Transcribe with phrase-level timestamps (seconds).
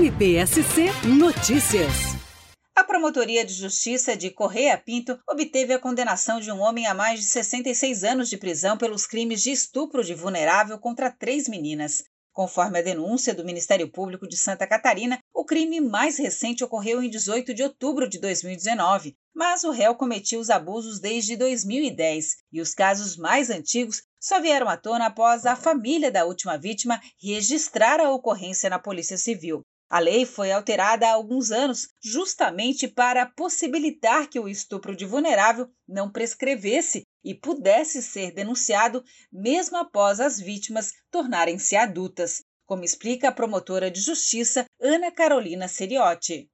[0.00, 0.86] MPSC
[1.18, 1.92] Notícias.
[2.74, 7.20] A Promotoria de Justiça de Correia Pinto obteve a condenação de um homem a mais
[7.20, 12.02] de 66 anos de prisão pelos crimes de estupro de vulnerável contra três meninas.
[12.32, 17.10] Conforme a denúncia do Ministério Público de Santa Catarina, o crime mais recente ocorreu em
[17.10, 22.72] 18 de outubro de 2019, mas o réu cometia os abusos desde 2010 e os
[22.72, 28.10] casos mais antigos só vieram à tona após a família da última vítima registrar a
[28.10, 29.62] ocorrência na Polícia Civil.
[29.90, 35.68] A lei foi alterada há alguns anos justamente para possibilitar que o estupro de vulnerável
[35.86, 43.32] não prescrevesse e pudesse ser denunciado mesmo após as vítimas tornarem-se adultas, como explica a
[43.32, 46.48] promotora de justiça Ana Carolina Seriotti.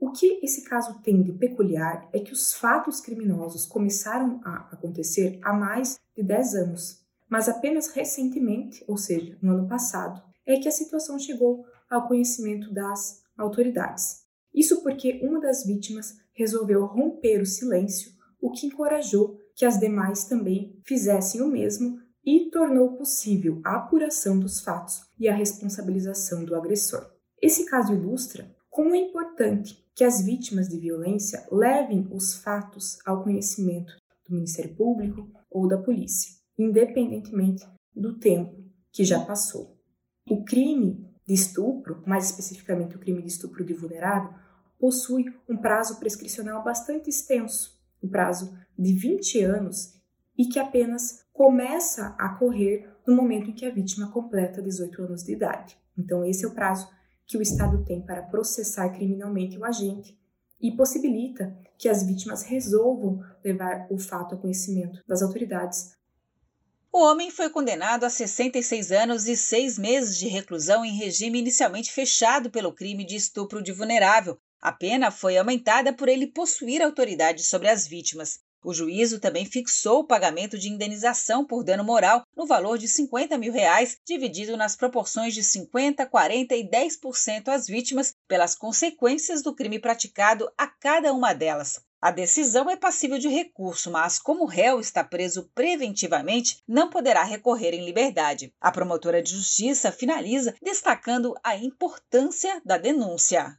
[0.00, 5.38] O que esse caso tem de peculiar é que os fatos criminosos começaram a acontecer
[5.40, 10.68] há mais de 10 anos, mas apenas recentemente, ou seja, no ano passado, é que
[10.68, 11.64] a situação chegou
[11.94, 14.24] ao conhecimento das autoridades.
[14.52, 20.24] Isso porque uma das vítimas resolveu romper o silêncio, o que encorajou que as demais
[20.24, 26.54] também fizessem o mesmo e tornou possível a apuração dos fatos e a responsabilização do
[26.54, 27.10] agressor.
[27.40, 33.22] Esse caso ilustra como é importante que as vítimas de violência levem os fatos ao
[33.22, 33.92] conhecimento
[34.26, 39.78] do Ministério Público ou da polícia, independentemente do tempo que já passou.
[40.28, 44.32] O crime de estupro, mais especificamente o crime de estupro de vulnerável,
[44.78, 49.94] possui um prazo prescricional bastante extenso, um prazo de 20 anos,
[50.36, 55.22] e que apenas começa a correr no momento em que a vítima completa 18 anos
[55.22, 55.76] de idade.
[55.96, 56.88] Então, esse é o prazo
[57.26, 60.18] que o Estado tem para processar criminalmente o agente
[60.60, 65.94] e possibilita que as vítimas resolvam levar o fato a conhecimento das autoridades
[66.94, 71.90] o homem foi condenado a 66 anos e seis meses de reclusão em regime inicialmente
[71.90, 74.38] fechado pelo crime de estupro de vulnerável.
[74.62, 78.38] A pena foi aumentada por ele possuir autoridade sobre as vítimas.
[78.64, 83.36] O juízo também fixou o pagamento de indenização por dano moral no valor de 50
[83.38, 89.52] mil reais, dividido nas proporções de 50, 40 e 10% às vítimas pelas consequências do
[89.52, 91.80] crime praticado a cada uma delas.
[92.04, 97.24] A decisão é passível de recurso, mas como o réu está preso preventivamente, não poderá
[97.24, 98.52] recorrer em liberdade.
[98.60, 103.58] A promotora de justiça finaliza destacando a importância da denúncia.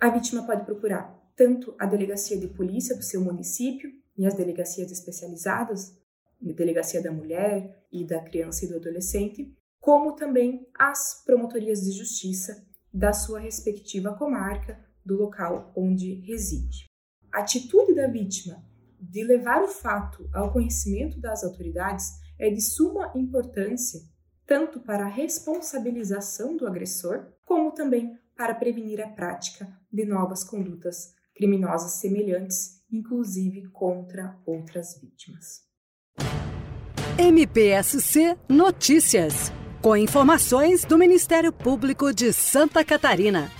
[0.00, 4.92] A vítima pode procurar tanto a delegacia de polícia do seu município e as delegacias
[4.92, 5.92] especializadas,
[6.40, 12.64] delegacia da mulher e da criança e do adolescente, como também as promotorias de justiça
[12.92, 16.93] da sua respectiva comarca, do local onde reside.
[17.34, 18.64] A atitude da vítima
[19.00, 24.00] de levar o fato ao conhecimento das autoridades é de suma importância
[24.46, 31.12] tanto para a responsabilização do agressor, como também para prevenir a prática de novas condutas
[31.34, 35.64] criminosas semelhantes, inclusive contra outras vítimas.
[37.18, 39.50] MPSC Notícias,
[39.82, 43.50] com informações do Ministério Público de Santa Catarina.